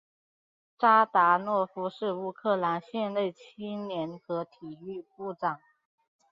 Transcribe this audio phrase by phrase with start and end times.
[0.79, 5.59] 扎达诺夫是乌克兰现任青年和体育部长。